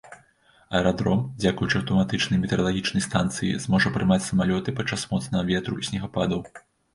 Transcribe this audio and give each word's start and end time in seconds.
Аэрадром, 0.77 1.19
дзякуючы 1.43 1.75
аўтаматычнай 1.79 2.39
метэаралагічнай 2.45 3.03
станцыі, 3.09 3.51
зможа 3.67 3.93
прымаць 3.99 4.19
самалёты 4.31 4.75
падчас 4.81 5.05
моцнага 5.13 5.43
ветру 5.51 5.77
і 5.83 5.87
снегападаў. 5.93 6.41